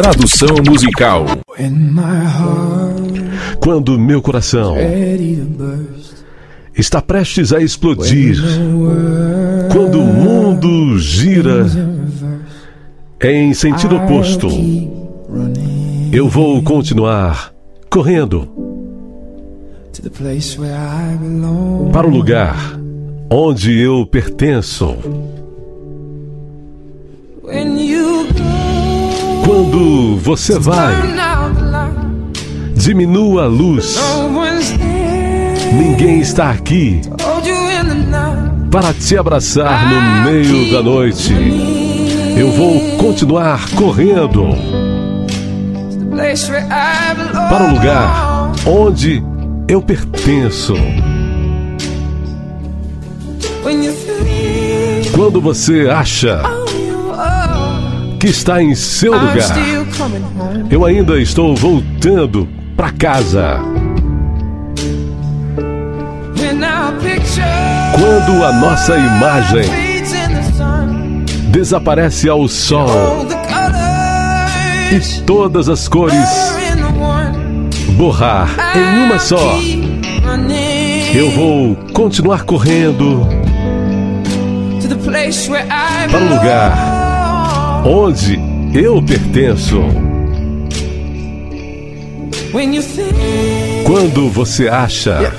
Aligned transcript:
Tradução 0.00 0.56
musical. 0.66 1.26
Quando 3.60 3.98
meu 3.98 4.22
coração 4.22 4.74
está 6.74 7.02
prestes 7.02 7.52
a 7.52 7.60
explodir, 7.60 8.38
quando 9.70 10.00
o 10.00 10.06
mundo 10.06 10.98
gira 10.98 11.66
em 13.22 13.52
sentido 13.52 13.96
oposto, 13.96 14.48
eu 16.10 16.30
vou 16.30 16.62
continuar 16.62 17.52
correndo 17.90 18.48
para 21.92 22.06
o 22.06 22.10
lugar 22.10 22.56
onde 23.30 23.78
eu 23.78 24.06
pertenço. 24.06 24.96
Quando 29.60 30.16
você 30.16 30.58
vai, 30.58 30.94
diminua 32.74 33.42
a 33.42 33.46
luz. 33.46 33.94
Ninguém 35.70 36.20
está 36.20 36.50
aqui 36.50 37.02
para 38.70 38.94
te 38.94 39.18
abraçar 39.18 39.86
no 39.86 40.30
meio 40.30 40.72
da 40.72 40.82
noite. 40.82 41.34
Eu 42.38 42.52
vou 42.52 42.96
continuar 42.96 43.68
correndo 43.72 44.46
para 47.50 47.64
o 47.64 47.74
lugar 47.74 48.52
onde 48.66 49.22
eu 49.68 49.82
pertenço. 49.82 50.72
Quando 55.14 55.38
você 55.38 55.86
acha 55.90 56.59
que 58.20 58.26
está 58.26 58.62
em 58.62 58.74
seu 58.74 59.12
lugar, 59.14 59.56
eu 60.70 60.84
ainda 60.84 61.18
estou 61.18 61.56
voltando 61.56 62.46
para 62.76 62.90
casa. 62.90 63.60
Quando 67.94 68.44
a 68.44 68.52
nossa 68.52 68.94
imagem 68.98 69.64
desaparece 71.50 72.28
ao 72.28 72.46
sol 72.46 73.26
e 74.92 75.22
todas 75.22 75.70
as 75.70 75.88
cores 75.88 76.28
borrar 77.96 78.50
em 78.76 79.06
uma 79.06 79.18
só, 79.18 79.58
eu 81.14 81.30
vou 81.30 81.74
continuar 81.94 82.42
correndo 82.42 83.26
para 86.10 86.20
o 86.20 86.34
lugar 86.34 86.99
onde 87.84 88.38
eu 88.74 89.02
pertenço. 89.02 89.80
Quando 93.84 94.28
você 94.28 94.68
acha 94.68 95.32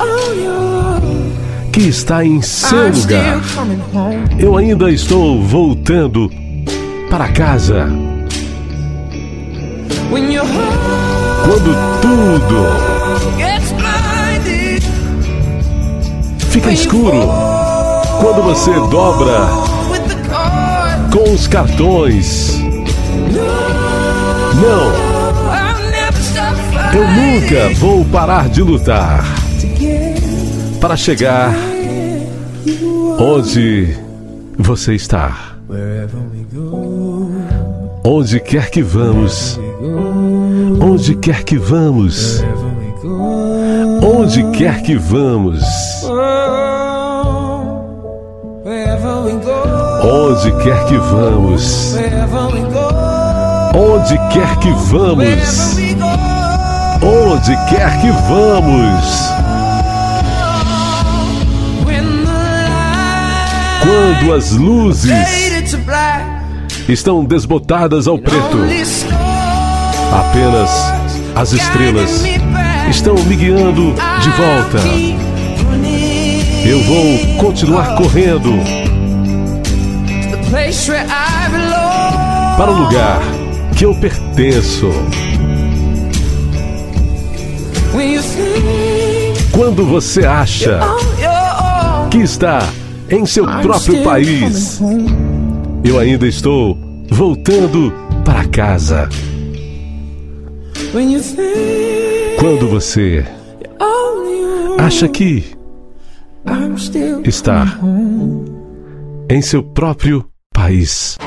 que 1.72 1.82
está 1.82 2.26
em 2.26 2.42
seu 2.42 2.90
lugar, 2.90 3.42
eu 4.40 4.58
ainda 4.58 4.92
estou 4.92 5.42
voltando 5.42 6.30
para 7.10 7.28
casa. 7.30 7.88
Quando 11.44 11.76
tudo 12.02 12.92
fica 16.50 16.72
escuro, 16.72 17.28
quando 18.20 18.44
você 18.44 18.72
dobra 18.90 19.71
com 21.12 21.34
os 21.34 21.48
cartões. 21.48 22.58
Não, 24.62 25.12
eu 26.94 27.08
nunca 27.08 27.70
vou 27.76 28.06
parar 28.06 28.50
de 28.50 28.62
lutar 28.62 29.24
para 30.80 30.96
chegar 30.96 31.54
onde 33.20 33.96
você 34.58 34.96
está. 34.96 35.56
Onde 38.04 38.40
quer 38.40 38.70
que 38.70 38.82
vamos, 38.82 39.60
onde 40.82 41.16
quer 41.16 41.44
que 41.44 41.58
vamos, 41.58 42.44
onde 44.02 44.44
quer 44.52 44.82
que 44.82 44.96
vamos, 44.96 45.64
onde 50.32 50.52
quer 50.64 50.86
que 50.86 50.98
vamos, 50.98 51.96
onde 53.76 54.18
quer 54.32 54.56
que 54.60 54.72
vamos, 54.90 55.78
onde 57.04 57.58
quer 57.70 58.00
que 58.00 58.12
vamos. 58.30 59.32
Quando 63.84 64.34
as 64.34 64.52
luzes 64.52 65.12
estão 66.88 67.26
desbotadas 67.26 68.08
ao 68.08 68.18
preto, 68.18 68.58
apenas 70.14 70.70
as 71.36 71.52
estrelas 71.52 72.24
estão 72.90 73.16
me 73.16 73.36
guiando 73.36 73.94
de 74.22 74.30
volta. 74.30 74.78
Eu 76.64 76.82
vou 76.84 77.36
continuar 77.38 77.96
correndo 77.96 78.81
para 82.58 82.72
o 82.72 82.84
lugar 82.84 83.22
que 83.78 83.86
eu 83.86 83.94
pertenço. 83.96 84.90
Quando 89.52 89.86
você 89.86 90.26
acha 90.26 90.80
que 92.10 92.18
está 92.20 92.60
em 93.10 93.26
seu 93.28 93.46
próprio 93.46 94.04
país, 94.04 94.82
eu 95.84 96.00
ainda 96.00 96.26
estou 96.26 96.76
voltando 97.12 97.94
para 98.26 98.48
casa. 98.48 99.08
Quando 102.40 102.68
você 102.68 103.24
acha 104.80 105.08
que 105.08 105.46
está 107.24 107.78
em 109.30 109.42
seu 109.42 109.62
próprio 109.62 110.31
país. 110.62 111.22